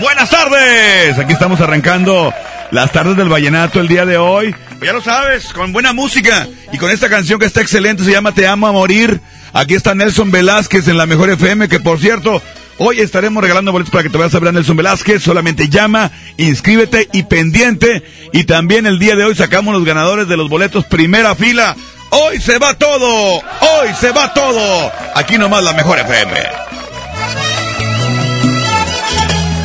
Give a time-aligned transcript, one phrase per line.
[0.00, 1.16] buenas tardes.
[1.16, 2.34] Aquí estamos arrancando
[2.72, 4.52] las tardes del vallenato el día de hoy.
[4.82, 8.32] Ya lo sabes, con buena música y con esta canción que está excelente, se llama
[8.32, 9.20] Te amo a morir.
[9.56, 12.42] Aquí está Nelson Velázquez en la mejor FM, que por cierto,
[12.76, 15.22] hoy estaremos regalando boletos para que te vayas a ver a Nelson Velázquez.
[15.22, 18.02] Solamente llama, inscríbete y pendiente.
[18.34, 21.74] Y también el día de hoy sacamos los ganadores de los boletos primera fila.
[22.10, 24.92] Hoy se va todo, hoy se va todo.
[25.14, 26.32] Aquí nomás la mejor FM.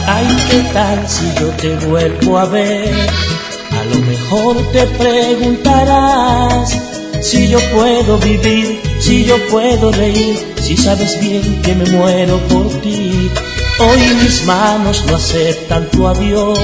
[0.07, 3.09] Ay, ¿qué tal si yo te vuelvo a ver?
[3.71, 6.79] A lo mejor te preguntarás
[7.21, 12.69] si yo puedo vivir, si yo puedo reír, si sabes bien que me muero por
[12.81, 13.29] ti.
[13.79, 16.59] Hoy mis manos no aceptan tu adiós.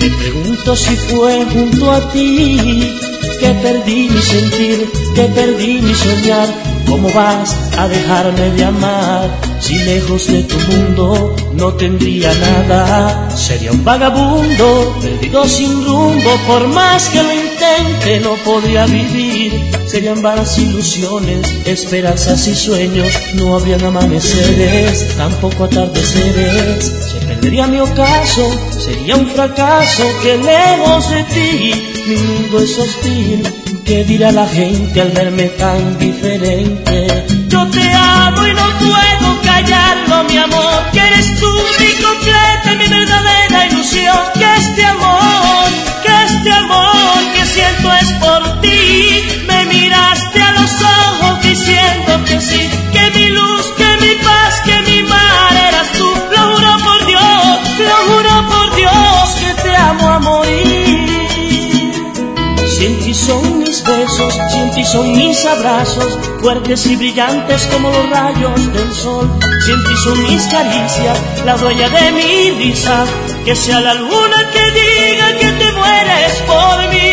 [0.00, 2.98] Me pregunto si fue junto a ti
[3.40, 6.67] que perdí mi sentir, que perdí mi soñar.
[6.88, 9.30] ¿Cómo vas a dejarme de amar?
[9.60, 16.66] Si lejos de tu mundo no tendría nada, sería un vagabundo, perdido sin rumbo, por
[16.68, 19.52] más que lo intente no podría vivir.
[19.86, 26.84] Serían vanas ilusiones, esperanzas y sueños, no habrían amaneceres, tampoco atardeceres.
[26.84, 28.48] Se perdería mi ocaso,
[28.78, 33.77] sería un fracaso que lejos de ti mi mundo es hostil.
[33.88, 37.24] ¿Qué dirá la gente al verme tan diferente?
[37.48, 40.82] Yo te amo y no puedo callarlo, mi amor.
[40.92, 41.50] Que eres tú
[41.80, 44.18] mi completa mi verdadera ilusión.
[44.34, 45.70] Que este amor,
[46.04, 49.22] que este amor que siento es por ti.
[49.48, 52.68] Me miraste a los ojos diciendo que sí.
[64.18, 69.30] Besos, si ti son mis abrazos, fuertes y brillantes como los rayos del sol.
[69.64, 73.04] Si ti son mis caricias, la dueña de mi risa,
[73.44, 77.12] que sea la luna que diga que te mueres por mí.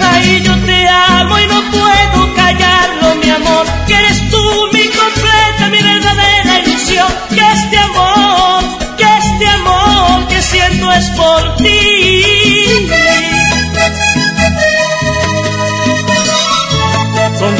[0.00, 5.68] Ay, yo te amo y no puedo callarlo, mi amor, que eres tú mi completa,
[5.70, 7.08] mi verdadera ilusión.
[7.30, 11.97] Que este amor, que este amor que siento es por ti.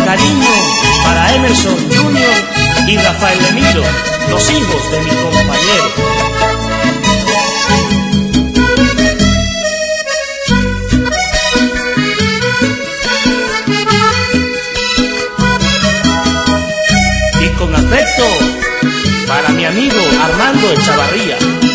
[0.08, 0.54] Cariño
[1.04, 2.32] para Emerson Junior
[2.86, 3.82] y Rafael Emilio,
[4.30, 5.88] los hijos de mi compañero.
[17.42, 18.24] Y con afecto
[19.26, 21.67] para mi amigo Armando Echavarría.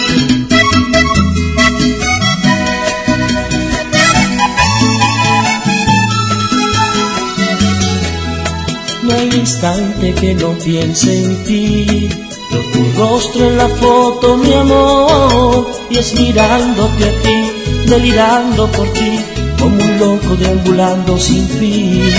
[9.33, 12.07] Hay instante que no piense en ti.
[12.51, 17.51] Veo tu rostro en la foto, mi amor, y es mirándote a ti,
[17.87, 19.19] delirando por ti,
[19.59, 22.13] como un loco deambulando sin fin.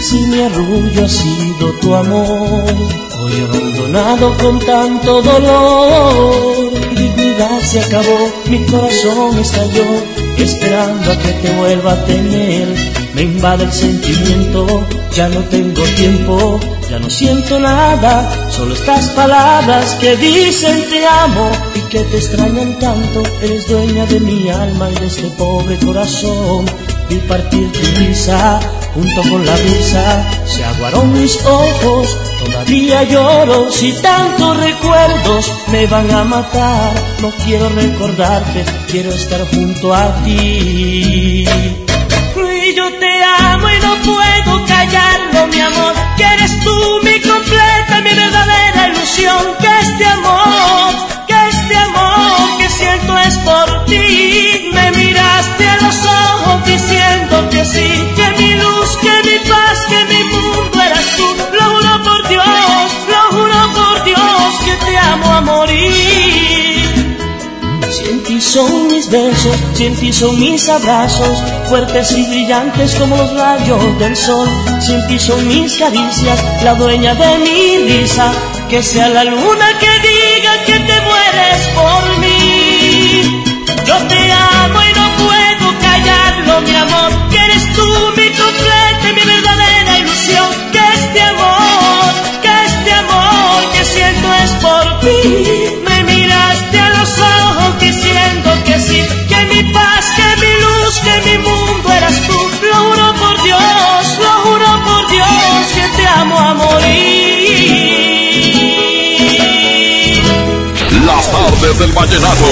[0.00, 2.74] Si mi arrullo ha sido tu amor,
[3.20, 9.84] hoy abandonado con tanto dolor, mi dignidad se acabó, mi corazón estalló,
[10.36, 12.66] esperando a que te vuelva a tener.
[13.14, 19.94] Me invade el sentimiento, ya no tengo tiempo, ya no siento nada, solo estas palabras
[20.00, 23.22] que dicen te amo y que te extrañan tanto.
[23.42, 26.64] Eres dueña de mi alma y de este pobre corazón.
[27.08, 28.58] Vi partir tu risa
[28.94, 32.08] junto con la brisa, se aguaron mis ojos,
[32.44, 39.94] todavía lloro, si tantos recuerdos me van a matar, no quiero recordarte, quiero estar junto
[39.94, 41.44] a ti.
[44.92, 50.94] Mi amor, que eres tú mi completa, mi verdadera ilusión, que este amor,
[51.26, 57.64] que este amor que siento es por ti, me miraste a los ojos diciendo que
[57.64, 61.51] sí, que mi luz, que mi paz, que mi mundo eras tú,
[68.02, 71.38] Si en ti son mis besos, si en ti son mis abrazos,
[71.68, 74.48] fuertes y brillantes como los rayos del sol,
[74.80, 78.32] si en ti son mis caricias, la dueña de mi risa,
[78.68, 83.44] que sea la luna que diga que te mueres por mí.
[83.86, 89.22] Yo te amo y no puedo callarlo, mi amor, que eres tú mi completa, mi
[89.22, 92.12] verdadera ilusión, que este amor,
[92.42, 95.81] que este amor que siento es por ti.
[101.04, 102.32] Que mi mundo eras tú.
[102.66, 105.28] Lo juro por Dios, lo juro por Dios,
[105.74, 107.02] que te amo a morir.
[111.06, 112.46] Las tardes del vallenato.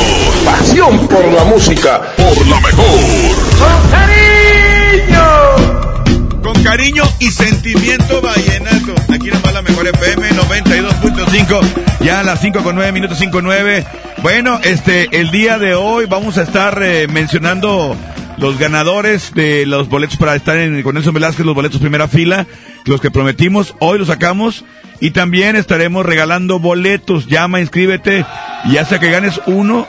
[0.44, 2.00] Pasión por la música.
[2.16, 3.50] Por la mejor.
[6.42, 8.94] Con cariño y sentimiento vallenato.
[9.12, 11.60] Aquí nomás la mejor FM 92.5.
[12.00, 13.86] Ya a las 5 con 9 minutos 5 9.
[14.22, 17.96] Bueno, este, el día de hoy vamos a estar eh, mencionando
[18.40, 22.46] los ganadores de los boletos para estar en, con Nelson Velázquez, los boletos primera fila,
[22.86, 24.64] los que prometimos, hoy los sacamos.
[25.02, 27.26] Y también estaremos regalando boletos.
[27.26, 28.26] Llama, inscríbete.
[28.64, 29.86] Y ya sea que ganes uno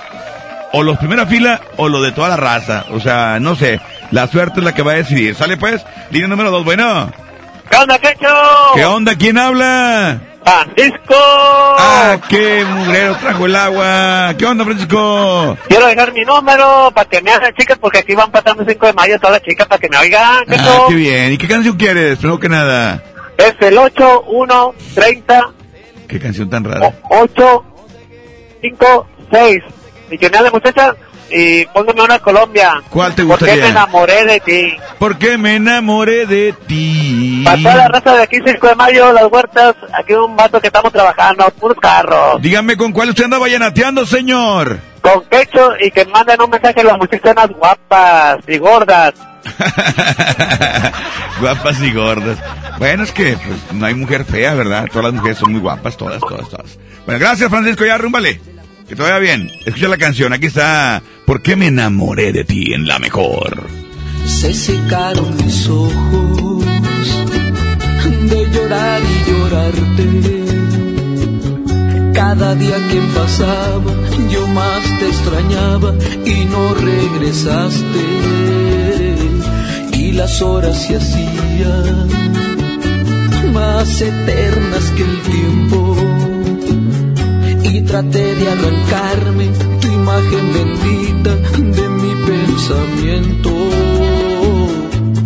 [0.71, 2.85] o los primera fila o los de toda la raza.
[2.91, 3.81] O sea, no sé.
[4.11, 5.35] La suerte es la que va a decidir.
[5.35, 5.85] ¿Sale pues?
[6.11, 7.11] Línea número dos, bueno.
[7.69, 8.27] ¿Qué onda, Quecho?
[8.73, 9.15] ¿Qué onda?
[9.17, 10.30] ¿Quién habla?
[10.43, 11.15] Francisco.
[11.15, 14.33] Ah, qué mugrero trajo el agua.
[14.37, 15.57] ¿Qué onda, Francisco?
[15.67, 18.93] Quiero dejar mi número para que me hagan chicas porque aquí van pasando 5 de
[18.93, 20.21] mayo todas las chicas para que me oigan.
[20.23, 20.85] Ah, Quecho.
[20.89, 21.33] qué bien.
[21.33, 22.17] ¿Y qué canción quieres?
[22.17, 23.03] Primero que nada.
[23.37, 25.51] Es el 8, 1, 30,
[26.07, 26.93] Qué canción tan rara.
[27.09, 27.65] 8,
[28.61, 29.57] 5, 6.
[30.11, 30.93] Y que me hable muchacha
[31.31, 32.81] y póngame una Colombia.
[32.89, 33.55] ¿Cuál te gustaría?
[33.55, 34.77] me enamoré de ti.
[34.99, 37.41] Porque me enamoré de ti.
[37.45, 40.67] Para toda la raza de aquí 5 de mayo, las huertas, aquí un vato que
[40.67, 42.41] estamos trabajando, puros carros.
[42.41, 44.79] Dígame con cuál usted anda vallenateando, señor.
[45.01, 49.13] Con quecho y que manden un mensaje a las muchachonas guapas y gordas.
[51.39, 52.37] guapas y gordas.
[52.77, 54.85] Bueno, es que pues, no hay mujer fea, ¿verdad?
[54.87, 56.77] Todas las mujeres son muy guapas, todas, todas, todas.
[57.05, 57.85] Bueno, gracias, Francisco.
[57.85, 58.39] Ya, rúmbale.
[58.95, 59.49] Que bien.
[59.65, 60.33] Escucha la canción.
[60.33, 61.01] Aquí está.
[61.25, 63.65] ¿Por qué me enamoré de ti en la mejor?
[64.25, 66.65] Se secaron mis ojos
[68.29, 70.43] de llorar y llorarte.
[72.13, 73.93] Cada día que pasaba
[74.29, 75.93] yo más te extrañaba
[76.25, 78.03] y no regresaste.
[79.93, 82.09] Y las horas se hacían
[83.53, 85.90] más eternas que el tiempo.
[87.73, 89.47] Y traté de arrancarme
[89.79, 91.35] tu imagen bendita
[91.77, 93.49] de mi pensamiento.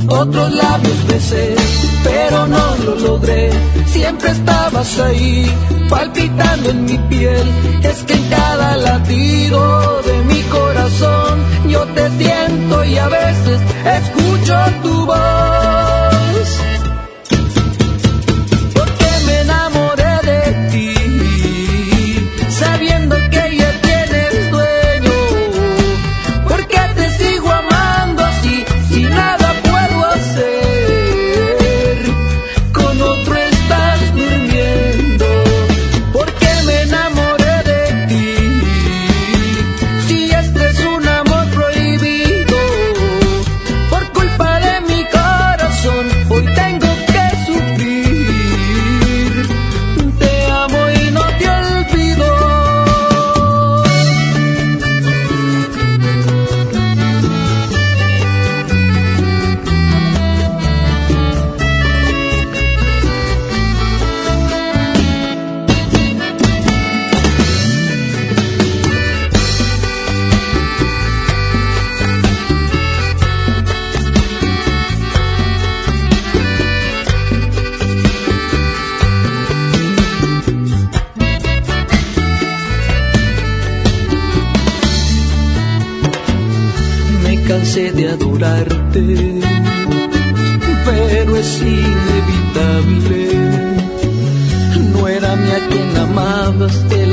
[0.07, 1.55] Otros labios besé,
[2.03, 3.49] pero no lo logré.
[3.87, 5.51] Siempre estabas ahí,
[5.89, 7.47] palpitando en mi piel.
[7.81, 14.55] Es que en cada latido de mi corazón yo te siento y a veces escucho
[14.83, 15.44] tu voz.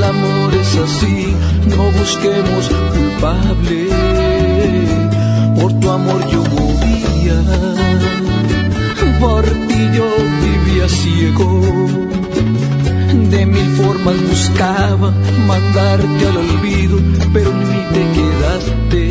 [0.03, 1.35] El amor es así,
[1.77, 3.89] no busquemos culpable.
[5.61, 7.39] Por tu amor yo movía,
[9.21, 10.09] por ti yo
[10.43, 11.61] vivía ciego.
[13.31, 15.13] De mil formas buscaba
[15.47, 16.99] mandarte al olvido,
[17.33, 19.03] pero ni te quedaste.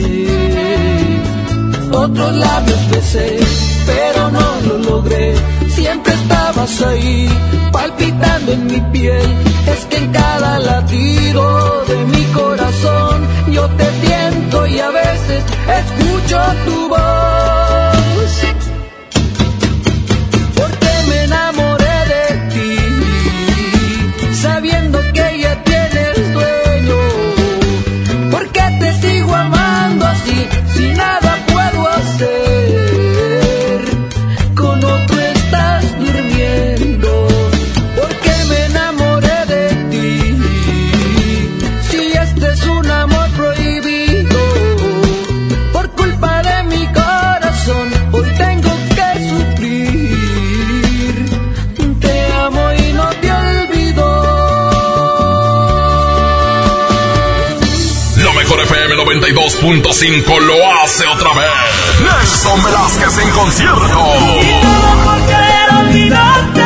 [1.94, 3.40] Otros labios besé,
[3.86, 5.36] pero no lo logré.
[5.82, 7.28] Siempre estabas ahí,
[7.72, 9.30] palpitando en mi piel.
[9.66, 15.44] Es que en cada latido de mi corazón yo te siento y a veces
[15.82, 18.32] escucho tu voz.
[20.56, 22.76] Porque me enamoré de ti,
[24.40, 27.00] sabiendo que ya tienes dueño.
[28.30, 31.31] Porque te sigo amando así, sin nada
[59.34, 61.52] 92.5 lo hace otra vez.
[62.02, 64.06] Nelson Velázquez en concierto.
[65.06, 66.64] por querer olvidarte,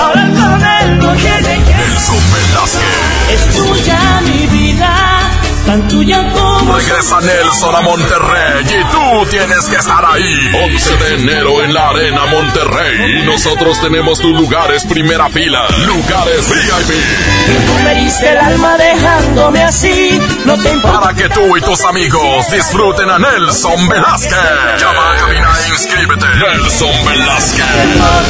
[0.00, 3.32] ahora con él no tiene que Nelson Velázquez.
[3.32, 5.25] Es tuya mi vida,
[5.66, 10.50] tan tuya como Regresa Nelson a Monterrey y tú tienes que estar ahí.
[10.64, 13.20] 11 de enero en la Arena Monterrey.
[13.20, 15.66] Y nosotros tenemos tus lugares primera fila.
[15.86, 16.94] Lugares VIP.
[17.66, 21.00] Tú me diste el alma dejándome así, no te importa.
[21.00, 24.36] Para que tú y tus amigos disfruten a Nelson Velázquez.
[24.78, 26.26] Llama a cabina e inscríbete.
[26.26, 27.66] Nelson Velázquez.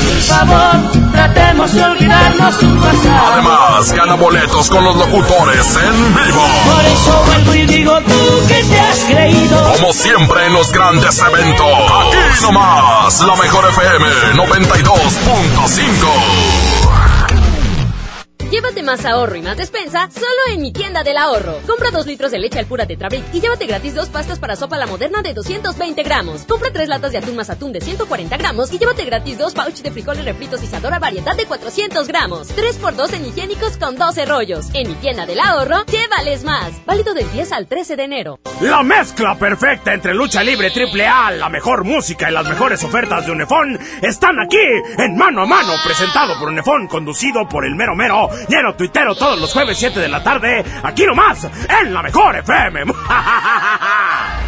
[0.06, 3.32] Por favor, tratemos de olvidarnos tu pasado.
[3.32, 6.44] Además, gana boletos con los locutores en vivo.
[6.74, 9.72] Por eso vuelvo y digo tú que te has creído.
[9.72, 11.66] Como siempre en los grandes eventos.
[11.66, 16.65] Aquí nomás, la mejor FM 92.5.
[18.50, 21.58] Llévate más ahorro y más despensa solo en mi tienda del ahorro.
[21.66, 24.78] Compra 2 litros de leche al pura Tetrabric y llévate gratis dos pastas para sopa
[24.78, 26.42] la moderna de 220 gramos.
[26.42, 29.82] Compra 3 latas de atún más atún de 140 gramos y llévate gratis dos pouch
[29.82, 32.48] de frijoles refritos y sadora variedad de 400 gramos.
[32.56, 34.66] 3x2 en higiénicos con 12 rollos.
[34.74, 36.70] En mi tienda del ahorro, llévales más.
[36.86, 38.38] Válido del 10 al 13 de enero.
[38.60, 43.26] La mezcla perfecta entre lucha libre triple A, la mejor música y las mejores ofertas
[43.26, 44.56] de Unefón están aquí
[44.98, 49.38] en Mano a Mano, presentado por Unefón, conducido por el mero mero, lleno tuitero todos
[49.38, 52.84] los jueves 7 de la tarde, aquí nomás, en la mejor FM.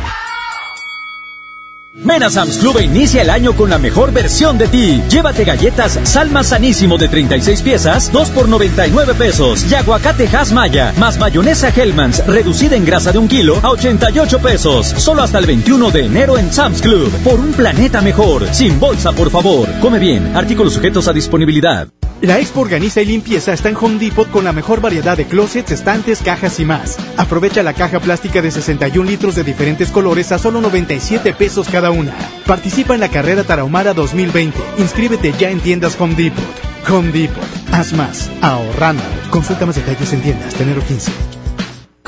[2.05, 5.03] Ven a Sam's Club e inicia el año con la mejor versión de ti.
[5.09, 9.65] Llévate galletas Salma Sanísimo de 36 piezas, 2 por 99 pesos.
[9.71, 14.87] Y aguacate Maya, más mayonesa Hellmann's, reducida en grasa de un kilo a 88 pesos.
[14.87, 17.11] Solo hasta el 21 de enero en Sam's Club.
[17.25, 18.47] Por un planeta mejor.
[18.53, 19.69] Sin bolsa, por favor.
[19.81, 20.37] Come bien.
[20.37, 21.89] Artículos sujetos a disponibilidad.
[22.21, 25.71] La Expo Organiza y Limpieza está en Home Depot con la mejor variedad de closets,
[25.71, 26.97] estantes, cajas y más.
[27.17, 31.88] Aprovecha la caja plástica de 61 litros de diferentes colores a solo 97 pesos cada
[31.91, 32.15] una.
[32.47, 34.59] Participa en la carrera Tarahumara 2020.
[34.79, 36.45] Inscríbete ya en tiendas Home Depot.
[36.89, 37.45] Home Depot.
[37.73, 38.31] Haz más.
[38.41, 39.03] Ahorrando.
[39.31, 40.57] Consulta más detalles en tiendas.
[40.57, 41.13] de enero 15.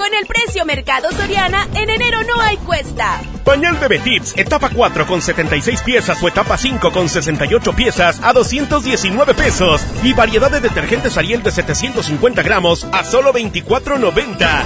[0.01, 3.21] Con el precio Mercado Soriana, en enero no hay cuesta.
[3.45, 8.33] Pañal Bebé Tips, etapa 4 con 76 piezas o etapa 5 con 68 piezas a
[8.33, 9.83] 219 pesos.
[10.03, 14.63] Y variedad de detergentes Ariel de 750 gramos a solo 24.90.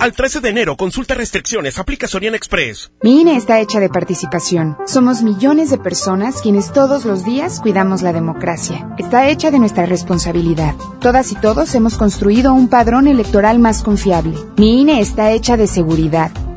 [0.00, 2.92] Al 13 de enero, consulta restricciones, aplica Soriana Express.
[3.02, 4.76] Mi INE está hecha de participación.
[4.86, 8.94] Somos millones de personas quienes todos los días cuidamos la democracia.
[8.96, 10.76] Está hecha de nuestra responsabilidad.
[11.00, 14.36] Todas y todos hemos construido un padrón electoral más confiable.
[14.56, 16.30] Mi INE está hecha de seguridad.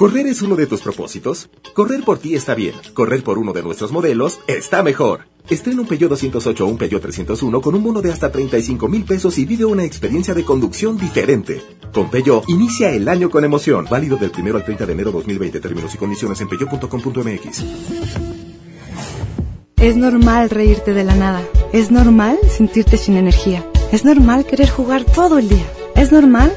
[0.00, 1.50] ¿Correr es uno de tus propósitos?
[1.74, 2.72] Correr por ti está bien.
[2.94, 5.26] Correr por uno de nuestros modelos está mejor.
[5.50, 9.04] Estrena un Peugeot 208 o un Peugeot 301 con un bono de hasta 35 mil
[9.04, 11.60] pesos y vive una experiencia de conducción diferente.
[11.92, 13.88] Con Peugeot, inicia el año con emoción.
[13.90, 15.60] Válido del 1 al 30 de enero 2020.
[15.60, 17.64] Términos y condiciones en peugeot.com.mx.
[19.76, 21.42] Es normal reírte de la nada.
[21.74, 23.66] Es normal sentirte sin energía.
[23.92, 25.70] Es normal querer jugar todo el día.
[25.94, 26.56] Es normal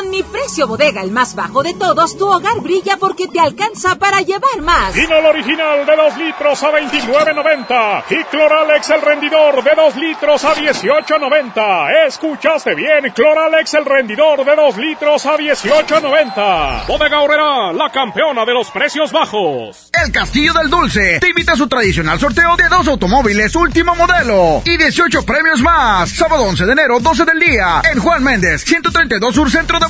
[0.00, 3.96] Con mi precio bodega, el más bajo de todos, tu hogar brilla porque te alcanza
[3.96, 4.94] para llevar más.
[4.94, 10.54] Vinol original de 2 litros a 29.90 y Cloralex el rendidor de 2 litros a
[10.54, 12.06] 18.90.
[12.06, 16.86] Escuchaste bien, Cloralex el rendidor de 2 litros a 18.90.
[16.86, 19.90] Bodega Horrera, la campeona de los precios bajos.
[20.02, 24.62] El Castillo del Dulce te invita a su tradicional sorteo de dos automóviles último modelo
[24.64, 26.08] y 18 premios más.
[26.08, 29.89] Sábado 11 de enero, 12 del día, en Juan Méndez, 132 Sur Centro de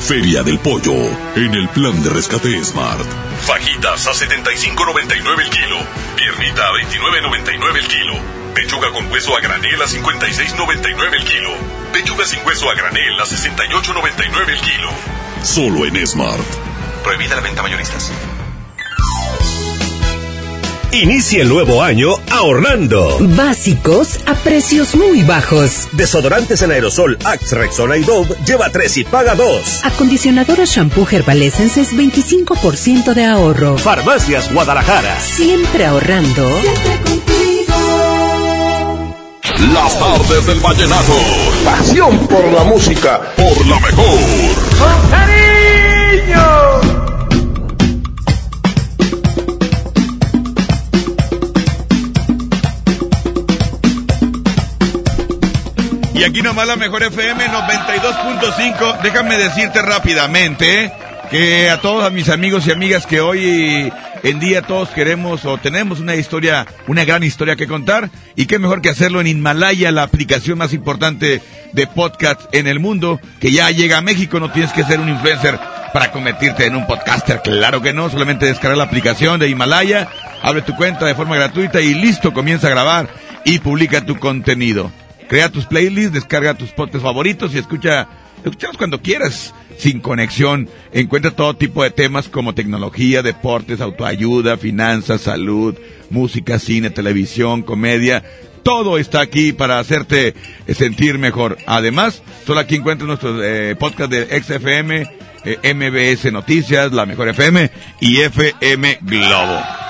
[0.00, 0.94] Feria del Pollo,
[1.36, 3.06] en el plan de rescate Smart.
[3.42, 5.76] Fajitas a 75.99 el kilo.
[6.16, 8.14] Piernita a 29.99 el kilo.
[8.54, 11.50] Pechuga con hueso a granel a 56.99 el kilo.
[11.92, 14.90] Pechuga sin hueso a granel a 68.99 el kilo.
[15.42, 16.46] Solo en Smart.
[17.04, 18.10] Prohibida la venta mayoristas.
[20.92, 23.16] Inicia el nuevo año ahorrando.
[23.20, 25.88] Básicos a precios muy bajos.
[25.92, 29.84] Desodorantes en aerosol Axe, Rexona y Dove lleva 3 y paga 2.
[29.84, 33.78] Acondicionador o shampoo Herbal Essences 25% de ahorro.
[33.78, 35.20] Farmacias Guadalajara.
[35.20, 36.48] Siempre ahorrando.
[39.72, 41.16] Las tardes del vallenato.
[41.64, 43.20] Pasión por la música.
[43.36, 44.18] Por la mejor.
[44.78, 45.10] ¡Con
[56.20, 59.00] Y aquí nomás la mejor FM 92.5.
[59.00, 60.92] Déjame decirte rápidamente
[61.30, 63.90] que a todos mis amigos y amigas que hoy
[64.22, 68.10] en día todos queremos o tenemos una historia, una gran historia que contar.
[68.36, 71.40] Y qué mejor que hacerlo en Himalaya, la aplicación más importante
[71.72, 74.40] de podcast en el mundo, que ya llega a México.
[74.40, 75.58] No tienes que ser un influencer
[75.94, 77.40] para convertirte en un podcaster.
[77.40, 80.10] Claro que no, solamente descargar la aplicación de Himalaya,
[80.42, 83.08] abre tu cuenta de forma gratuita y listo, comienza a grabar
[83.46, 84.92] y publica tu contenido.
[85.30, 90.68] Crea tus playlists, descarga tus podcasts favoritos y escucha, escúchalos cuando quieras, sin conexión.
[90.92, 95.76] Encuentra todo tipo de temas como tecnología, deportes, autoayuda, finanzas, salud,
[96.10, 98.24] música, cine, televisión, comedia.
[98.64, 100.34] Todo está aquí para hacerte
[100.66, 101.58] eh, sentir mejor.
[101.64, 105.06] Además, solo aquí encuentras nuestros eh, podcast de XFM,
[105.44, 109.89] eh, MBS Noticias, La Mejor FM y FM Globo.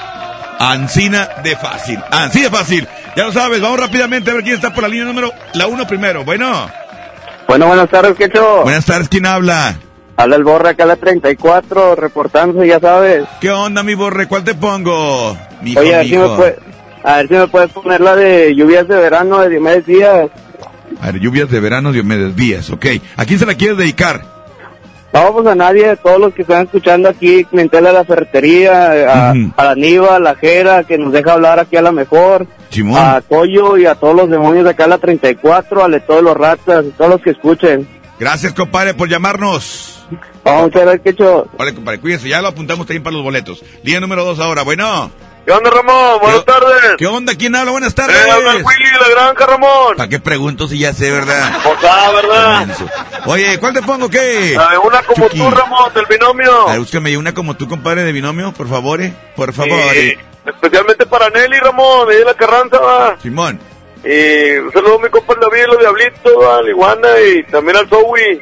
[0.61, 1.99] Ancina de fácil.
[2.11, 2.87] Así de fácil.
[3.17, 5.87] Ya lo sabes, vamos rápidamente a ver quién está por la línea número, la uno
[5.87, 6.23] primero.
[6.23, 6.71] Bueno.
[7.49, 8.63] Bueno, buenas tardes, Quecho.
[8.63, 9.77] Buenas tardes, ¿quién habla?
[10.19, 13.25] Habla el Borre acá a la 34, reportándose, ya sabes.
[13.41, 14.29] ¿Qué onda, mi Borre?
[14.29, 15.35] ¿Cuál te pongo?
[15.63, 16.59] Mijo, Oye, a ver, si me puede-
[17.03, 20.29] a ver si me puedes poner la de lluvias de verano de Diomedes Díaz.
[21.01, 22.87] A ver, lluvias de verano, Diomedes Díaz, ok.
[23.17, 24.23] ¿A quién se la quieres dedicar?
[25.13, 29.65] Vamos a nadie, a todos los que están escuchando aquí, clientela de la ferretería, a,
[29.65, 33.01] la Niva, a la Jera, que nos deja hablar aquí a la mejor, Simón.
[33.01, 36.37] a Coyo y a todos los demonios de acá a la 34, a todos los
[36.37, 37.89] ratas, a todos los que escuchen.
[38.21, 40.07] Gracias, compadre, por llamarnos.
[40.45, 41.49] Vamos a ver qué hecho.
[41.59, 43.65] Vale, compadre, cuídense, ya lo apuntamos también para los boletos.
[43.83, 45.11] Línea número dos ahora, bueno.
[45.47, 46.21] ¿Qué onda, Ramón?
[46.21, 46.95] Buenas tardes.
[46.99, 47.35] ¿Qué onda?
[47.35, 47.73] ¿Quién habla?
[47.73, 48.17] Buenas tardes.
[48.17, 49.97] Eh, habla el Willy de la Granja, Ramón.
[49.97, 51.59] ¿Para qué pregunto si ya sé, verdad?
[51.63, 52.69] Pues ah, ¿verdad?
[53.27, 54.19] Oye, ¿cuál te pongo qué?
[54.21, 55.39] De una como Chucky.
[55.39, 56.69] tú, Ramón, del binomio.
[56.69, 59.13] A ver, búscame una como tú, compadre, de binomio, por favor, eh.
[59.35, 59.79] Por favor.
[59.95, 63.17] Eh, especialmente para Nelly, Ramón, de la Carranza, va.
[63.21, 63.59] Simón.
[64.05, 67.77] Y un saludo a mi compa el David, los Diablitos, a la Iguana y también
[67.79, 68.41] al Zoe.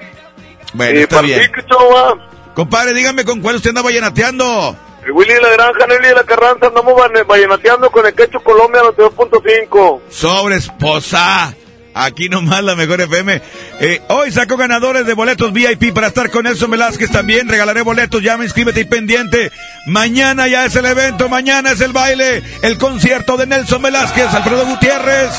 [0.75, 1.53] Bueno, Eh, está para bien.
[1.53, 2.15] ¿qué va?
[2.55, 4.77] Compadre, dígame con cuál usted anda vallenateando.
[5.09, 6.93] El Willy de la Granja, Nelly de la Carranza, andamos
[7.27, 10.01] vallenateando con el Quecho Colombia 92.5.
[10.11, 11.55] Sobre esposa.
[11.95, 13.41] Aquí nomás la mejor FM.
[13.81, 17.49] Eh, hoy saco ganadores de boletos VIP para estar con Nelson Velázquez también.
[17.49, 18.23] Regalaré boletos.
[18.23, 19.51] Llama, inscríbete y pendiente.
[19.87, 21.31] Mañana ya es el evento.
[21.31, 22.43] Mañana es el baile.
[22.61, 25.31] El concierto de Nelson Velázquez, Alfredo Gutiérrez.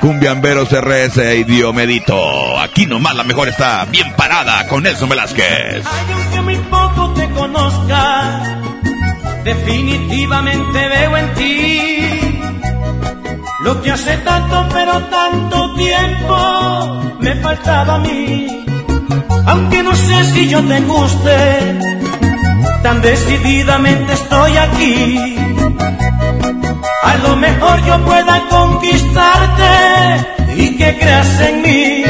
[0.00, 2.60] Cumbiamberos RS y Diomedito.
[2.60, 5.84] Aquí nomás la mejor está bien parada con Nelson Velázquez.
[7.16, 8.42] Te conozca,
[9.44, 11.76] definitivamente veo en ti
[13.66, 16.36] lo que hace tanto pero tanto tiempo
[17.18, 18.64] me faltaba a mí.
[19.44, 21.80] Aunque no sé si yo te guste,
[22.84, 25.36] tan decididamente estoy aquí.
[27.02, 29.74] A lo mejor yo pueda conquistarte
[30.56, 32.04] y que creas en mí.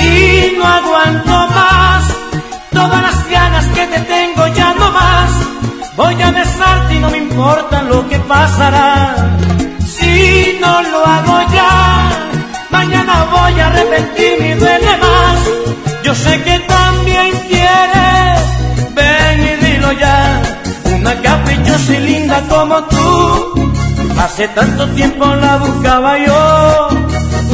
[0.00, 2.27] Y no aguanto más
[2.72, 5.30] todas las ganas que te tengo ya no más.
[5.96, 9.16] Voy a besarte y no me importa lo que pasará.
[9.84, 12.10] Si no lo hago ya,
[12.70, 15.38] mañana voy a arrepentirme y duele más.
[16.04, 18.40] Yo sé que también quieres,
[18.94, 20.42] ven y dilo ya.
[20.94, 23.72] Una caprichosa y linda como tú,
[24.20, 26.88] hace tanto tiempo la buscaba yo.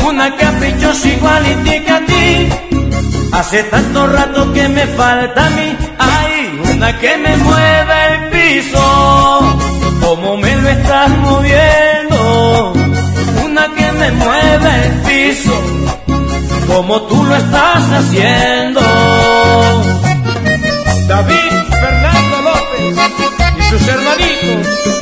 [0.06, 2.48] Una caprichosa igualitica a ti,
[3.38, 5.76] hace tanto rato que me falta a mí.
[5.98, 9.58] Ay, una que me mueve el piso,
[10.00, 12.72] como me lo estás moviendo.
[13.44, 15.74] Una que me mueve el piso
[16.66, 18.80] como tú lo estás haciendo.
[21.06, 22.96] David Fernando López
[23.58, 24.93] y sus hermanitos.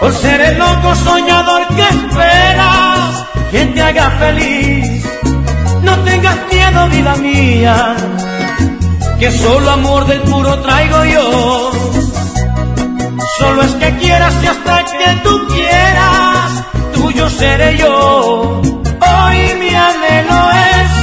[0.00, 5.04] Por ser el loco soñador que esperas que te haga feliz.
[5.82, 7.96] No tengas miedo, vida mía,
[9.18, 11.70] que solo amor del puro traigo yo.
[13.38, 18.62] Solo es que quieras y hasta que tú quieras, tuyo seré yo.
[18.62, 20.99] Hoy mi anhelo es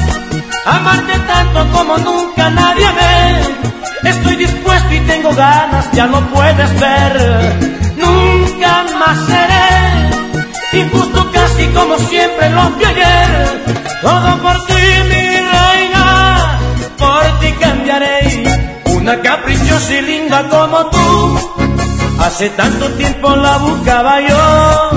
[0.76, 4.10] amarte tanto como nunca nadie ve.
[4.10, 7.14] Estoy dispuesto y tengo ganas, ya lo puedes ver.
[7.98, 9.68] Nunca más seré
[10.74, 13.64] injusto casi como siempre lo fui ayer.
[14.02, 15.26] Todo por ti, mi
[15.56, 16.60] reina,
[16.98, 18.44] por ti cambiaré.
[18.86, 21.68] Una caprichosa y linda como tú.
[22.20, 24.90] Hace tanto tiempo la buscaba yo,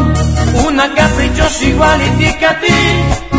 [0.66, 3.29] una caprichosa igualitica a ti.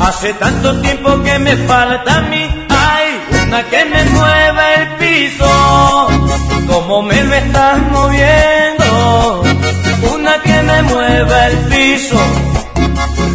[0.00, 3.06] Hace tanto tiempo que me falta a mí, ay,
[3.46, 6.08] una que me mueva el piso,
[6.66, 9.42] como me lo estás moviendo.
[10.14, 12.16] Una que me mueva el piso,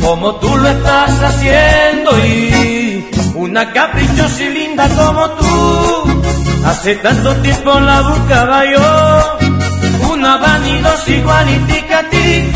[0.02, 2.17] como tú lo estás haciendo.
[2.26, 6.23] Y una caprichosa y linda como tú,
[6.65, 9.38] hace tanto tiempo la buscaba yo.
[10.12, 12.52] Una vanidosa igualitica a ti,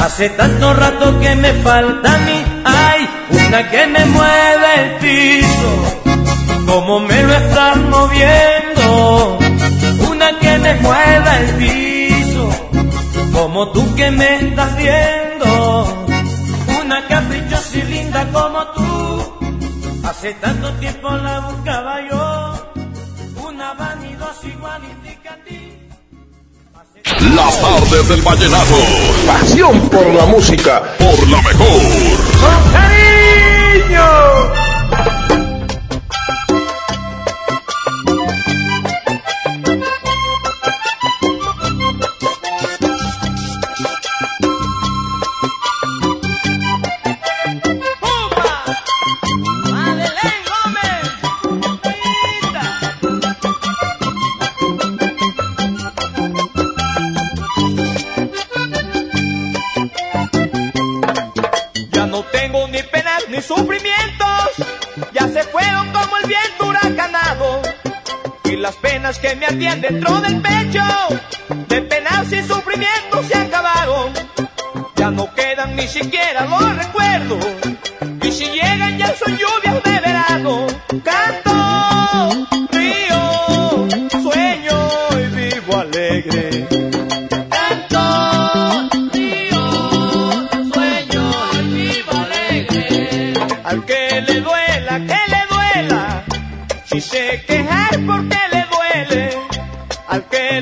[0.00, 2.93] hace tanto rato que me falta a mí, ay,
[3.30, 5.70] una que me mueve el piso,
[6.66, 9.38] como me lo estás moviendo,
[10.10, 12.48] una que me mueva el piso,
[13.32, 16.06] como tú que me estás viendo,
[16.82, 19.48] una caprichosa y linda como tú,
[20.08, 22.72] hace tanto tiempo la buscaba yo,
[23.46, 25.84] una vanidosa igualitica a ti.
[27.34, 28.76] Las tardes del vallenato.
[29.26, 30.82] Pasión por la música.
[30.98, 32.93] Por la mejor.
[33.94, 34.63] ¡Con
[69.04, 70.82] Que me ardían dentro del pecho,
[71.68, 74.14] de penas y sufrimientos se acabaron.
[74.96, 77.44] Ya no quedan ni siquiera los recuerdos,
[78.22, 79.63] y si llegan ya son lluvias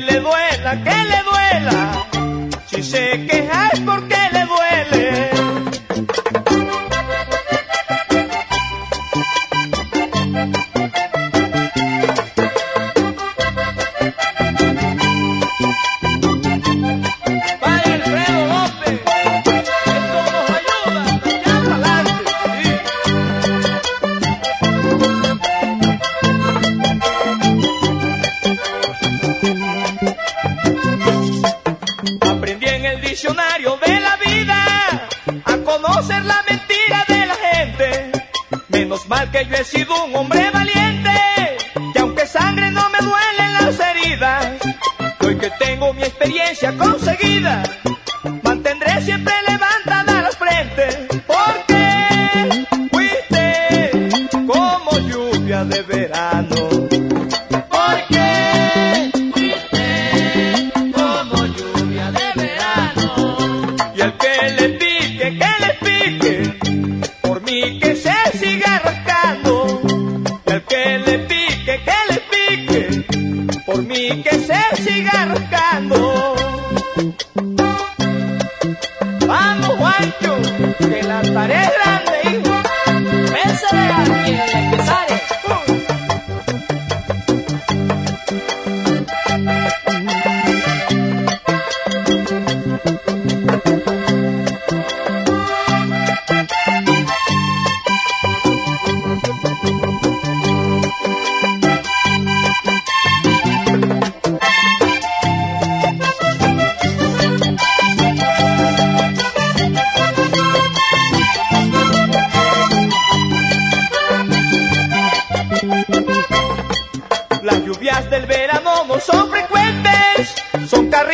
[0.03, 1.12] le duela, que le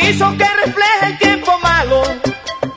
[0.00, 2.02] carrizos que reflejan el tiempo malo.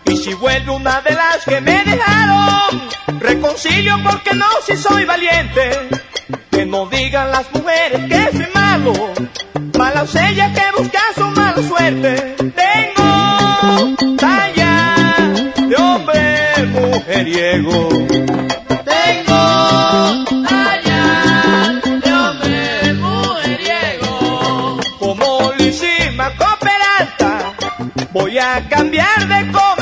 [0.05, 5.89] Y si vuelve una de las que me dejaron, reconcilio porque no si soy valiente.
[6.51, 8.93] Que no digan las mujeres que soy malo,
[9.77, 12.35] malas ellas que buscan su mala suerte.
[12.37, 14.95] Tengo talla
[15.67, 18.12] de hombre mujeriego.
[28.61, 29.72] Cambiar de comedero.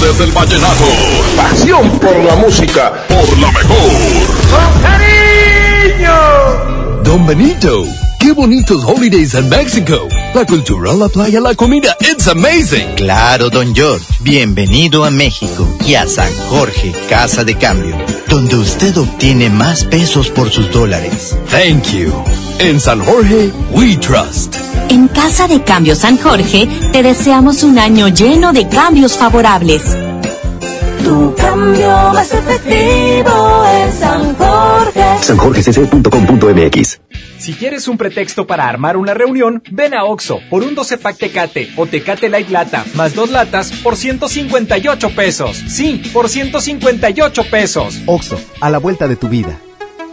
[0.00, 0.84] Tardes del vallenato.
[1.36, 3.04] Pasión por la música.
[3.06, 3.90] Por la mejor.
[4.82, 6.14] ¡Cariño!
[7.04, 7.84] Don Benito,
[8.18, 10.08] qué bonitos holidays en México.
[10.34, 12.94] La cultura, la playa, la comida, it's amazing.
[12.96, 14.06] Claro, don George.
[14.20, 17.96] Bienvenido a México y a San Jorge, Casa de Cambio,
[18.28, 21.36] donde usted obtiene más pesos por sus dólares.
[21.50, 22.12] Thank you.
[22.58, 24.49] En San Jorge, we trust.
[25.20, 29.82] Casa de Cambio San Jorge te deseamos un año lleno de cambios favorables.
[31.04, 35.02] Tu cambio más efectivo en San Jorge.
[35.20, 37.00] sanjorgecc.com.mx
[37.38, 41.18] Si quieres un pretexto para armar una reunión, ven a Oxo por un 12 pack
[41.18, 45.62] Tecate o Tecate Light Lata más dos latas por 158 pesos.
[45.68, 48.00] Sí, por 158 pesos.
[48.06, 49.60] Oxo, a la vuelta de tu vida.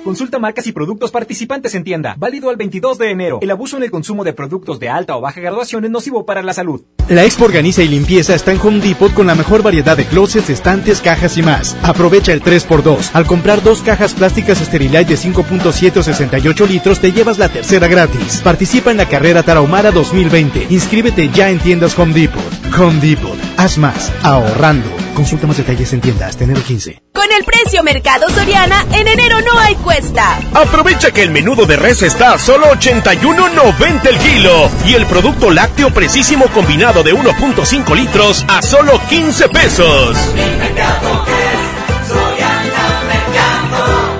[0.07, 2.15] Consulta marcas y productos participantes en tienda.
[2.17, 3.39] Válido al 22 de enero.
[3.41, 6.41] El abuso en el consumo de productos de alta o baja graduación es nocivo para
[6.41, 6.81] la salud.
[7.09, 10.49] La Expo Organiza y Limpieza está en Home Depot con la mejor variedad de closets,
[10.49, 11.75] estantes, cajas y más.
[11.83, 13.09] Aprovecha el 3x2.
[13.11, 17.89] Al comprar dos cajas plásticas Sterilite de 5.7 o 68 litros, te llevas la tercera
[17.89, 18.39] gratis.
[18.41, 20.67] Participa en la carrera Tarahumara 2020.
[20.69, 22.41] Inscríbete ya en tiendas Home Depot.
[22.79, 23.37] Home Depot.
[23.57, 24.09] Haz más.
[24.23, 25.06] Ahorrando.
[25.17, 26.29] Consulta más detalles en tiendas.
[26.29, 27.01] hasta enero 15.
[27.11, 30.37] Con el precio Mercado Soriana, en enero no hay cuesta.
[30.53, 35.49] Aprovecha que el menudo de res está a solo 81.90 el kilo y el producto
[35.49, 40.17] lácteo precisísimo combinado de 1.5 litros a solo 15 pesos.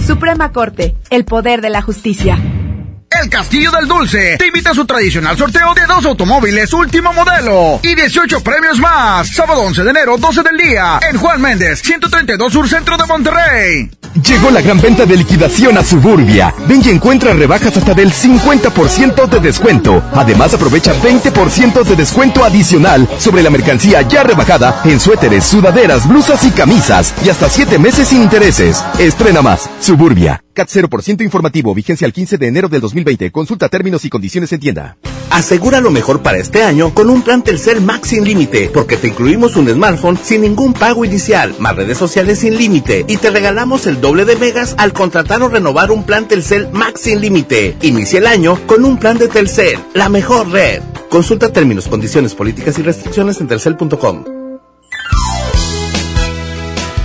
[0.00, 2.53] Suprema Corte, el poder de la justicia.
[3.22, 7.78] El Castillo del Dulce te invita a su tradicional sorteo de dos automóviles último modelo
[7.82, 9.28] y 18 premios más.
[9.28, 13.90] Sábado 11 de enero, 12 del día, en Juan Méndez, 132 Sur Centro de Monterrey.
[14.22, 16.54] Llegó la gran venta de liquidación a Suburbia.
[16.68, 20.02] Ven y encuentra rebajas hasta del 50% de descuento.
[20.14, 26.44] Además aprovecha 20% de descuento adicional sobre la mercancía ya rebajada en suéteres, sudaderas, blusas
[26.44, 28.84] y camisas y hasta 7 meses sin intereses.
[28.98, 29.68] Estrena más.
[29.80, 30.40] Suburbia.
[30.54, 33.30] CAT 0% informativo, vigencia el 15 de enero del 2020.
[33.30, 34.96] Consulta términos y condiciones en tienda.
[35.30, 39.08] Asegura lo mejor para este año con un plan Telcel Max sin límite, porque te
[39.08, 43.88] incluimos un smartphone sin ningún pago inicial, más redes sociales sin límite y te regalamos
[43.88, 47.76] el doble de megas al contratar o renovar un plan Telcel Max sin límite.
[47.82, 50.82] Inicia el año con un plan de Telcel, la mejor red.
[51.10, 54.43] Consulta términos, condiciones, políticas y restricciones en telcel.com.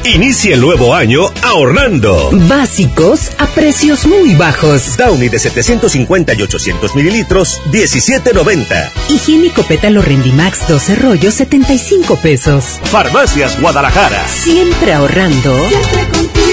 [0.05, 2.29] Inicia el nuevo año ahorrando.
[2.47, 4.95] Básicos a precios muy bajos.
[4.97, 8.89] Downy de 750 y 800 mililitros, 17.90.
[9.09, 12.79] Higiénico pétalo Rendimax 12 rollos, 75 pesos.
[12.83, 14.27] Farmacias Guadalajara.
[14.27, 15.53] Siempre ahorrando.
[15.67, 16.48] Siempre contigo.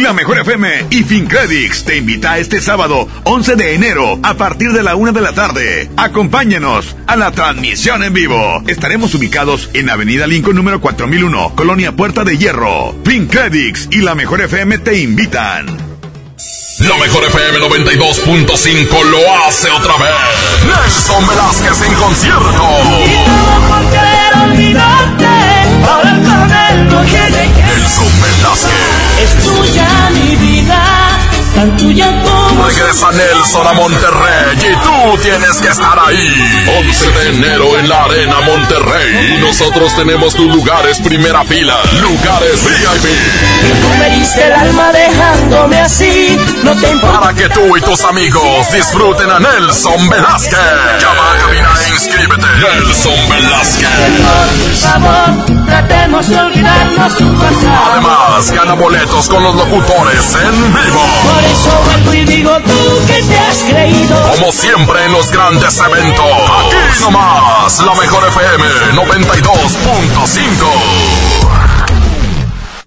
[0.00, 4.82] La Mejor FM y FinCredits te invita este sábado 11 de enero a partir de
[4.82, 5.88] la una de la tarde.
[5.96, 8.62] Acompáñenos a la transmisión en vivo.
[8.66, 12.94] Estaremos ubicados en Avenida Lincoln número 4001, Colonia Puerta de Hierro.
[13.04, 15.66] FinCredits y La Mejor FM te invitan.
[16.80, 20.10] La Mejor FM 92.5 lo hace otra vez.
[20.66, 22.78] Nelson Velázquez en concierto.
[22.98, 25.44] Nelson Velázquez.
[31.94, 36.64] Regresa Nelson a Monterrey y tú tienes que estar ahí.
[36.86, 39.36] 11 de enero en la Arena Monterrey.
[39.36, 41.76] Y nosotros tenemos tus lugares primera fila.
[42.00, 43.80] Lugares VIP.
[43.80, 47.20] Tú me diste el alma dejándome así, no te importa.
[47.20, 50.58] Para que tú y tus amigos disfruten a Nelson Velázquez.
[51.00, 52.46] Llama a cabina e inscríbete.
[52.60, 53.88] Nelson Velázquez.
[54.62, 57.92] Por favor, tratemos de olvidarnos pasado.
[57.92, 61.00] Además, gana boletos con los locutores en vivo.
[61.32, 64.16] Por eso vuelvo y digo tú que te has creído.
[64.32, 66.24] Como siempre en los grandes eventos.
[66.24, 71.23] Aquí nomás, la mejor FM 92.5.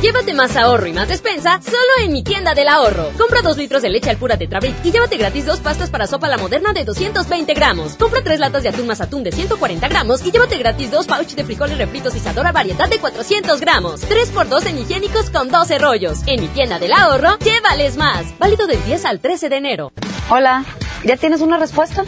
[0.00, 3.10] Llévate más ahorro y más despensa solo en mi tienda del ahorro.
[3.18, 6.28] Compra dos litros de leche al pura Tetrabric y llévate gratis dos pastas para sopa
[6.28, 7.96] la moderna de 220 gramos.
[7.96, 11.34] Compra tres latas de atún más atún de 140 gramos y llévate gratis dos pouch
[11.34, 14.02] de frijoles refritos y sadora variedad de 400 gramos.
[14.02, 16.20] 3 por 2 en higiénicos con 12 rollos.
[16.26, 18.38] En mi tienda del ahorro, llévales más.
[18.38, 19.92] Válido del 10 al 13 de enero.
[20.30, 20.64] Hola,
[21.02, 22.04] ¿ya tienes una respuesta?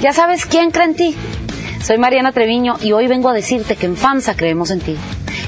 [0.00, 1.16] ¿Ya sabes quién cree en ti?
[1.82, 4.96] Soy Mariana Treviño y hoy vengo a decirte que en FAMSA creemos en ti.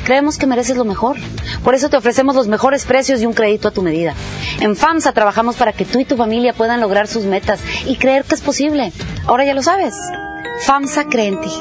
[0.04, 1.16] Creemos que mereces lo mejor.
[1.64, 4.14] Por eso te ofrecemos los mejores precios y un crédito a tu medida.
[4.60, 8.24] En FAMSA trabajamos para que tú y tu familia puedan lograr sus metas y creer
[8.24, 8.92] que es posible.
[9.26, 9.94] Ahora ya lo sabes.
[10.60, 11.52] FAMSA cree en ti.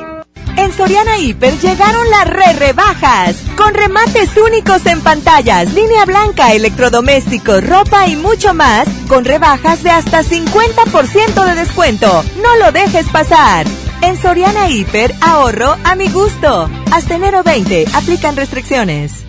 [0.58, 7.68] En Soriana Hiper llegaron las re rebajas, con remates únicos en pantallas, línea blanca, electrodomésticos,
[7.68, 12.24] ropa y mucho más, con rebajas de hasta 50% de descuento.
[12.42, 13.66] No lo dejes pasar.
[14.02, 16.70] En Soriana Hiper, ahorro a mi gusto.
[16.92, 19.26] Hasta enero 20, aplican restricciones.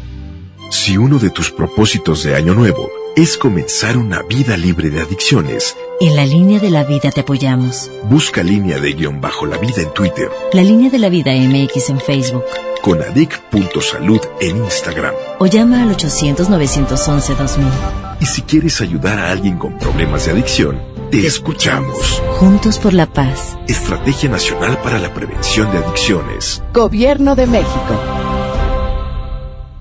[0.71, 5.77] Si uno de tus propósitos de año nuevo es comenzar una vida libre de adicciones,
[6.01, 7.91] En la línea de la vida te apoyamos.
[8.11, 11.89] busca línea de guion bajo la vida en Twitter, La línea de la vida MX
[11.91, 12.45] en Facebook.
[12.83, 15.15] con adic.salud en Instagram.
[15.39, 17.65] O llama al 800-911-2000.
[18.21, 20.81] Y si quieres ayudar a alguien con problemas de adicción,
[21.11, 22.23] te escuchamos.
[22.39, 23.57] Juntos por la paz.
[23.69, 26.63] Estrategia Nacional para la Prevención de Adicciones.
[26.73, 28.01] Gobierno de México.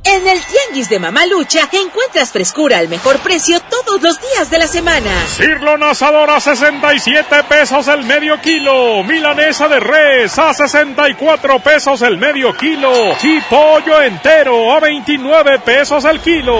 [0.03, 4.67] En el tianguis de Mamalucha encuentras frescura al mejor precio todos los días de la
[4.67, 5.11] semana.
[5.27, 9.03] Cirlon asador a 67 pesos el medio kilo.
[9.03, 12.91] Milanesa de res a 64 pesos el medio kilo.
[13.23, 16.55] Y pollo entero a 29 pesos el kilo.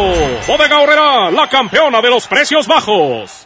[0.47, 3.45] Bodega Horrera, la campeona de los precios bajos.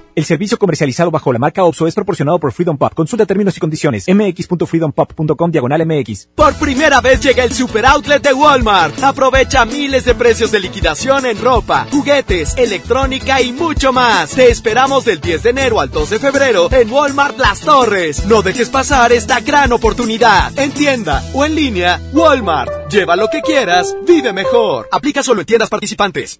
[0.21, 2.93] El servicio comercializado bajo la marca OXO es proporcionado por Freedom Pop.
[2.93, 4.05] Consulta términos y condiciones.
[4.07, 6.29] mx.freedompop.com diagonal mx.
[6.35, 9.01] Por primera vez llega el super outlet de Walmart.
[9.01, 14.29] Aprovecha miles de precios de liquidación en ropa, juguetes, electrónica y mucho más.
[14.35, 18.23] Te esperamos del 10 de enero al 2 de febrero en Walmart Las Torres.
[18.27, 20.55] No dejes pasar esta gran oportunidad.
[20.55, 22.91] En tienda o en línea, Walmart.
[22.91, 24.87] Lleva lo que quieras, vive mejor.
[24.91, 26.39] Aplica solo en tiendas participantes.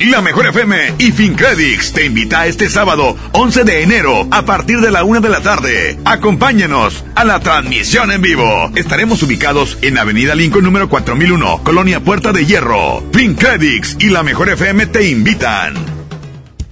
[0.00, 4.92] La Mejor FM y FinCredits te invita este sábado 11 de enero a partir de
[4.92, 5.98] la una de la tarde.
[6.04, 8.70] Acompáñenos a la transmisión en vivo.
[8.76, 13.02] Estaremos ubicados en Avenida Lincoln número 4001, Colonia Puerta de Hierro.
[13.12, 15.97] FinCredits y La Mejor FM te invitan.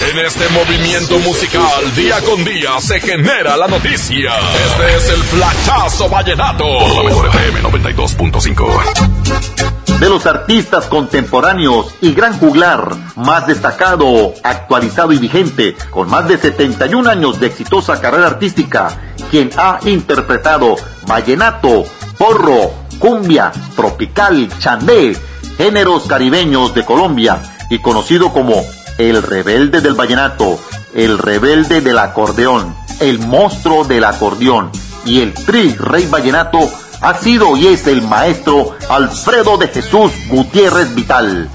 [0.00, 4.30] En este movimiento musical, día con día, se genera la noticia.
[4.38, 6.62] Este es el Flachazo Vallenato.
[6.64, 9.98] Por la mejor FM 92.5.
[9.98, 16.38] De los artistas contemporáneos y gran juglar, más destacado, actualizado y vigente, con más de
[16.38, 20.76] 71 años de exitosa carrera artística, quien ha interpretado
[21.08, 21.86] vallenato,
[22.16, 25.16] porro, cumbia, tropical, chandé,
[25.56, 28.64] géneros caribeños de Colombia y conocido como
[28.98, 30.58] el rebelde del vallenato,
[30.94, 34.70] el rebelde del acordeón, el monstruo del acordeón
[35.04, 36.58] y el tri rey vallenato
[37.00, 41.48] ha sido y es el maestro Alfredo de Jesús Gutiérrez Vital.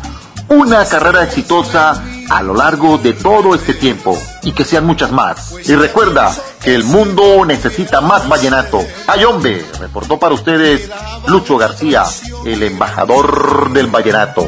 [0.47, 5.53] Una carrera exitosa a lo largo de todo este tiempo y que sean muchas más.
[5.65, 8.81] Y recuerda que el mundo necesita más vallenato.
[9.07, 10.89] Ay hombre, reportó para ustedes
[11.27, 12.03] Lucho García,
[12.45, 14.47] el embajador del vallenato.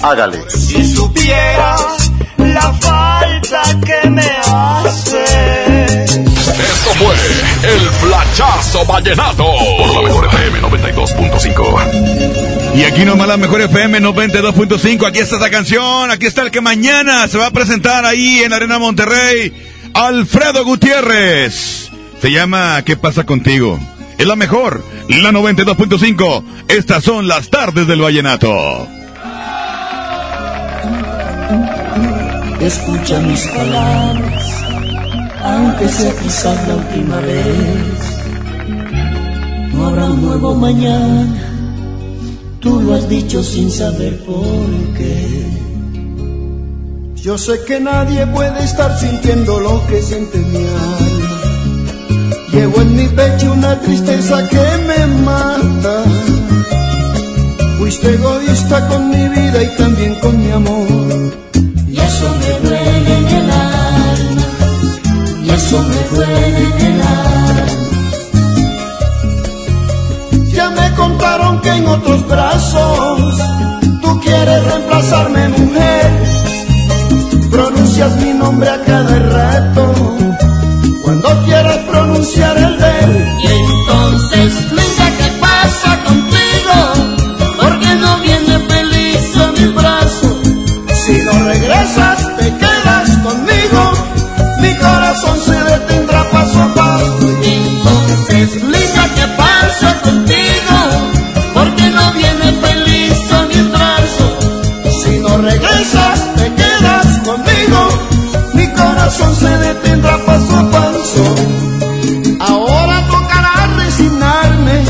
[0.00, 0.50] Hágale.
[0.50, 2.01] Si supieras
[2.52, 5.24] la falta que me hace.
[6.04, 7.14] Esto fue
[7.62, 9.44] el Flachazo Vallenato.
[9.78, 12.76] Por la mejor FM 92.5.
[12.76, 15.06] Y aquí nomás la mejor FM 92.5.
[15.06, 16.10] Aquí está esta canción.
[16.10, 19.52] Aquí está el que mañana se va a presentar ahí en Arena Monterrey.
[19.94, 21.90] Alfredo Gutiérrez.
[22.20, 23.78] Se llama ¿Qué pasa contigo?
[24.18, 24.84] Es la mejor.
[25.08, 26.44] La 92.5.
[26.68, 28.88] Estas son las tardes del Vallenato.
[32.62, 34.46] Escucha mis palabras,
[35.42, 37.98] aunque sea quizás la última vez.
[39.74, 41.42] No habrá un nuevo mañana,
[42.60, 45.44] tú lo has dicho sin saber por qué.
[47.16, 51.22] Yo sé que nadie puede estar sintiendo lo que siente mi alma.
[52.52, 56.04] Llevo en mi pecho una tristeza que me mata.
[57.78, 61.41] Fuiste egoísta con mi vida y también con mi amor.
[61.92, 64.46] Y eso me duele en el alma,
[65.44, 67.66] y eso me duele en el alma.
[70.54, 73.36] Ya me contaron que en otros brazos
[74.00, 76.10] tú quieres reemplazarme, mujer.
[77.50, 79.94] Pronuncias mi nombre a cada rato
[81.04, 82.96] cuando quieras pronunciar el de.
[83.38, 84.71] Y entonces,
[109.12, 111.34] corazón se detendrá paso a paso.
[112.40, 114.84] Ahora tocará resignarme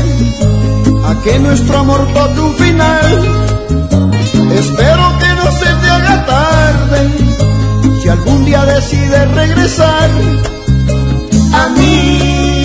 [1.05, 3.09] a que nuestro amor toque un final.
[4.53, 7.09] Espero que no se te haga tarde,
[8.01, 10.09] si algún día decides regresar
[11.53, 12.62] a mí.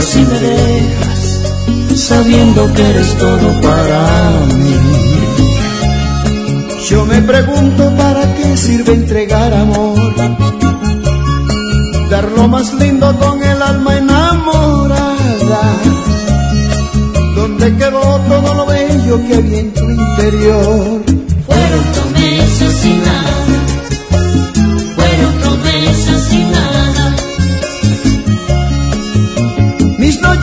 [0.00, 1.40] Y me dejas,
[1.96, 4.76] sabiendo que eres todo para mí.
[6.88, 10.14] Yo me pregunto para qué sirve entregar amor,
[12.08, 15.62] dar lo más lindo con el alma enamorada.
[17.34, 21.02] Donde quedó todo lo bello que había en tu interior.
[21.44, 23.67] Fueron promesas y nada.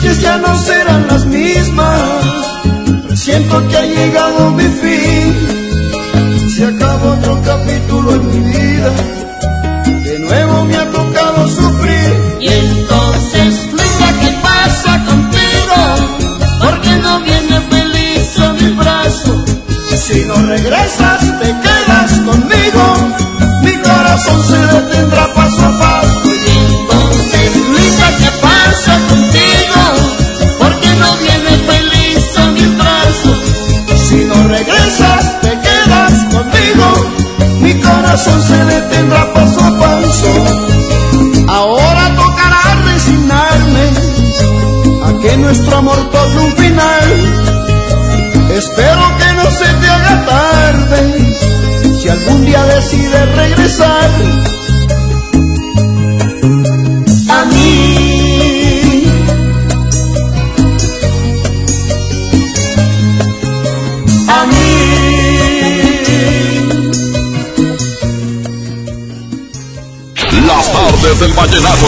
[0.06, 2.00] Noches ya no serán las mismas.
[3.14, 6.48] Siento que ha llegado mi fin.
[6.54, 8.90] Se acaba otro capítulo en mi vida.
[10.04, 12.14] De nuevo me ha tocado sufrir.
[12.40, 15.78] Y entonces, Luisa, ¿qué pasa contigo?
[16.60, 19.44] ¿Por qué no viene feliz a mi brazo?
[19.96, 22.84] Si no regresas, te quedas conmigo.
[23.62, 24.65] Mi corazón se
[71.26, 71.86] del vallenato.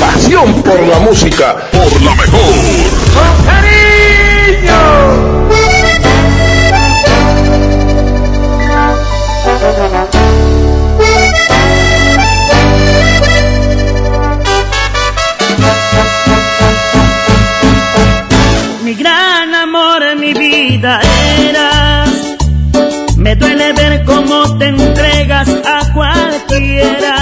[0.00, 1.56] Pasión por la música.
[1.72, 2.54] Por la mejor.
[18.84, 21.00] Mi gran amor, mi vida
[21.46, 22.10] eras.
[23.16, 27.17] Me duele ver cómo te entregas a cualquiera.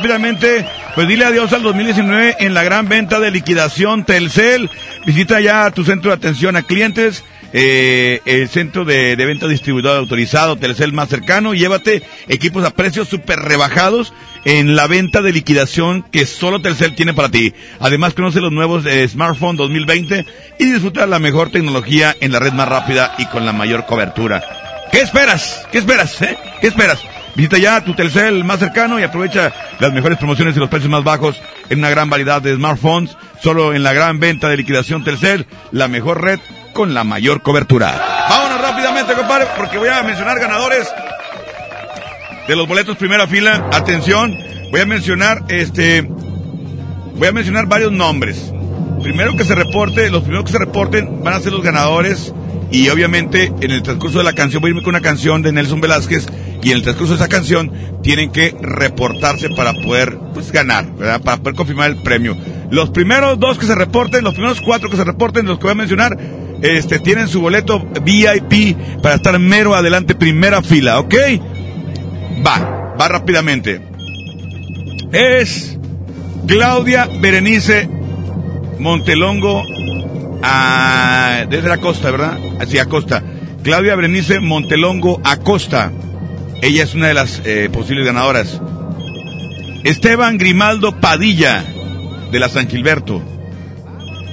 [0.00, 4.70] Rápidamente, pues dile adiós al 2019 en la gran venta de liquidación Telcel,
[5.04, 7.22] visita ya tu centro de atención a clientes,
[7.52, 13.08] eh, el centro de, de venta distribuidor autorizado Telcel más cercano, llévate equipos a precios
[13.08, 14.14] súper rebajados
[14.46, 17.52] en la venta de liquidación que solo Telcel tiene para ti.
[17.78, 20.24] Además, conoce los nuevos eh, Smartphone 2020
[20.58, 24.42] y disfruta la mejor tecnología en la red más rápida y con la mayor cobertura.
[24.90, 25.66] ¿Qué esperas?
[25.70, 26.22] ¿Qué esperas?
[26.22, 26.38] eh?
[26.62, 27.00] ¿Qué esperas?
[27.34, 31.04] Visita ya tu Telcel más cercano y aprovecha las mejores promociones y los precios más
[31.04, 35.46] bajos en una gran variedad de smartphones, solo en la gran venta de liquidación Telcel,
[35.70, 36.40] la mejor red
[36.72, 38.26] con la mayor cobertura.
[38.28, 40.88] Vámonos rápidamente, compadre, porque voy a mencionar ganadores
[42.48, 43.68] de los boletos primera fila.
[43.72, 44.36] Atención,
[44.70, 48.52] voy a mencionar este voy a mencionar varios nombres.
[49.02, 52.34] Primero que se reporte, los primeros que se reporten van a ser los ganadores
[52.70, 55.52] y obviamente en el transcurso de la canción voy a irme con una canción de
[55.52, 56.26] Nelson Velázquez
[56.62, 61.20] y en el transcurso de esa canción tienen que reportarse para poder pues ganar, ¿verdad?
[61.22, 62.36] Para poder confirmar el premio.
[62.70, 65.72] Los primeros dos que se reporten, los primeros cuatro que se reporten, los que voy
[65.72, 66.16] a mencionar,
[66.62, 71.14] este tienen su boleto VIP para estar mero adelante primera fila, ¿ok?
[72.46, 73.80] Va, va rápidamente.
[75.12, 75.78] Es
[76.46, 77.88] Claudia Berenice
[78.78, 79.62] Montelongo
[80.42, 82.38] a, desde la costa, ¿verdad?
[82.60, 83.22] Hacia Acosta.
[83.62, 85.92] Claudia Berenice Montelongo Acosta.
[86.62, 88.60] Ella es una de las eh, posibles ganadoras.
[89.84, 91.64] Esteban Grimaldo Padilla,
[92.30, 93.22] de la San Gilberto.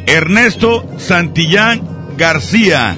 [0.06, 1.82] Ernesto Santillán
[2.18, 2.96] García.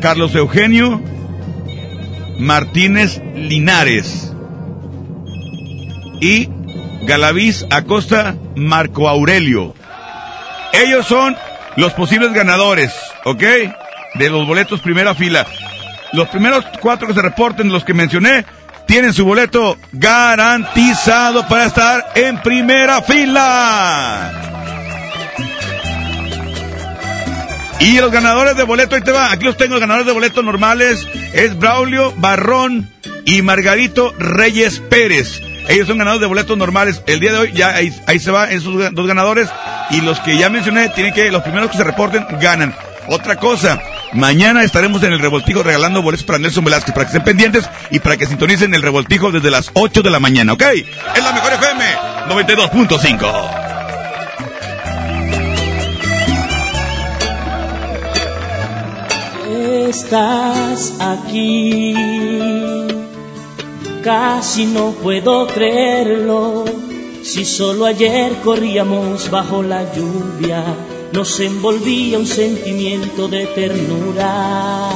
[0.00, 1.00] Carlos Eugenio
[2.38, 4.32] Martínez Linares.
[6.20, 6.48] Y
[7.02, 9.74] Galaviz Acosta Marco Aurelio.
[10.82, 11.36] Ellos son
[11.76, 12.92] los posibles ganadores,
[13.24, 13.42] ¿ok?
[14.14, 15.46] De los boletos primera fila.
[16.12, 18.44] Los primeros cuatro que se reporten, los que mencioné,
[18.86, 24.32] tienen su boleto garantizado para estar en primera fila.
[27.80, 30.44] Y los ganadores de boleto, ahí te va, aquí los tengo, los ganadores de boletos
[30.44, 32.90] normales, es Braulio Barrón
[33.24, 35.40] y Margarito Reyes Pérez.
[35.68, 37.02] Ellos son ganadores de boletos normales.
[37.06, 39.48] El día de hoy ya ahí, se va esos dos ganadores.
[39.90, 42.74] Y los que ya mencioné, tienen que, los primeros que se reporten, ganan.
[43.06, 47.24] Otra cosa, mañana estaremos en el revoltijo regalando boletos para Nelson Velázquez, para que estén
[47.24, 50.62] pendientes y para que sintonicen el revoltijo desde las 8 de la mañana, ¿ok?
[50.62, 51.84] Es la mejor FM
[52.28, 53.64] 92.5.
[59.88, 61.94] Estás aquí,
[64.04, 66.66] casi no puedo creerlo.
[67.22, 70.62] Si solo ayer corríamos bajo la lluvia,
[71.10, 74.90] nos envolvía un sentimiento de ternura.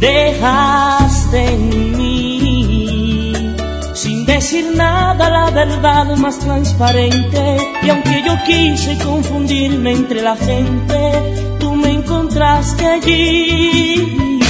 [0.00, 3.54] Dejaste en mí,
[3.92, 7.58] sin decir nada, la verdad más transparente.
[7.82, 14.41] Y aunque yo quise confundirme entre la gente, tú me encontraste allí.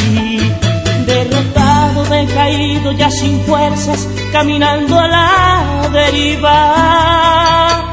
[1.07, 7.92] Derrotado, decaído, ya sin fuerzas, caminando a la deriva.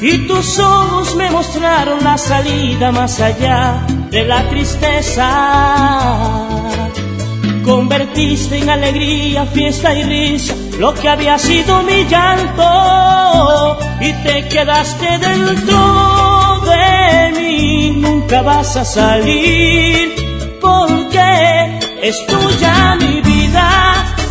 [0.00, 5.28] Y tus ojos me mostraron la salida más allá de la tristeza.
[7.64, 13.78] Convertiste en alegría, fiesta y risa lo que había sido mi llanto.
[14.00, 20.17] Y te quedaste dentro de mí, nunca vas a salir
[22.08, 23.68] es tuya mi vida,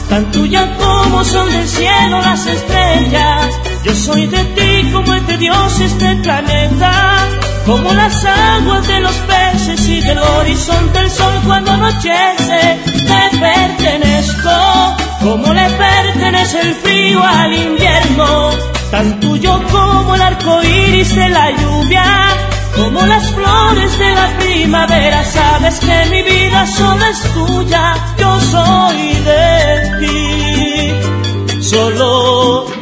[0.09, 3.45] tan tuya como son del cielo las estrellas.
[3.83, 6.91] Yo soy de ti como es de Dios este planeta,
[7.67, 12.61] como las aguas de los peces y del horizonte el sol cuando anochece.
[13.11, 14.57] Te pertenezco,
[15.21, 18.49] como le pertenece el frío al invierno,
[18.89, 25.23] tan tuyo como el arco iris de la lluvia como las flores de la primavera,
[25.23, 32.76] sabes que mi vida solo es tuya, yo soy de ti, solo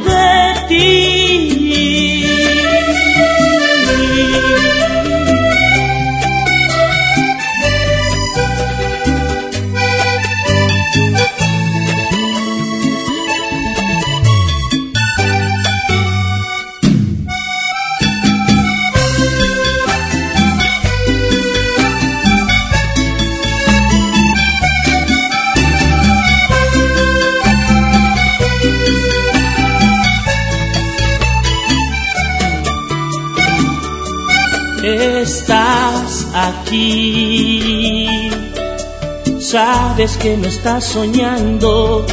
[39.56, 42.04] Sabes que no estás soñando.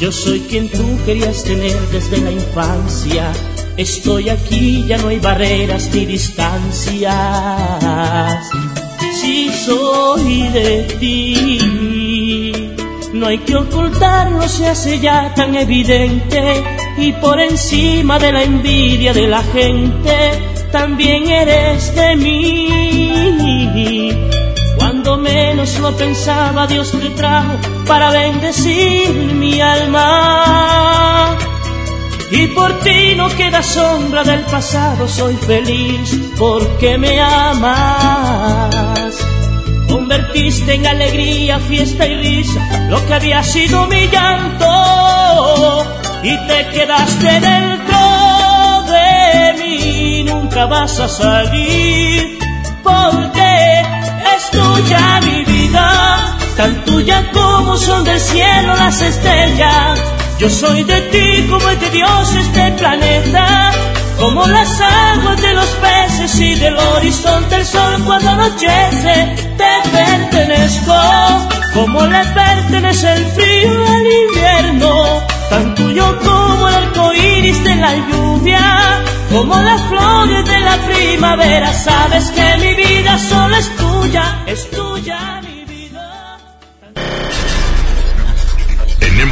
[0.00, 3.32] Yo soy quien tú querías tener desde la infancia.
[3.76, 7.12] Estoy aquí, ya no hay barreras ni distancias.
[9.20, 11.58] Si soy de ti,
[13.12, 16.64] no hay que ocultarlo, se hace ya tan evidente.
[16.96, 20.16] Y por encima de la envidia de la gente,
[20.72, 23.10] también eres de mí.
[25.42, 29.08] Menos lo pensaba, Dios te trajo para bendecir
[29.42, 31.34] mi alma.
[32.30, 39.16] Y por ti no queda sombra del pasado, soy feliz porque me amas.
[39.88, 42.60] Convertiste en alegría, fiesta y risa
[42.90, 44.66] lo que había sido mi llanto
[46.22, 48.02] y te quedaste dentro
[48.94, 52.38] de mí nunca vas a salir
[52.82, 53.69] porque
[54.50, 60.00] tuya mi vida, tan tuya como son del cielo las estrellas.
[60.38, 63.72] Yo soy de ti como es de Dios este planeta,
[64.18, 69.34] como las aguas de los peces y del horizonte el sol cuando anochece.
[69.56, 70.94] Te pertenezco,
[71.74, 77.94] como le pertenece el frío al invierno, tan tuyo como el arco iris de la
[78.08, 81.72] lluvia, como las flores de la primavera.
[81.74, 85.39] Sabes que mi vida solo es tuya, es tuya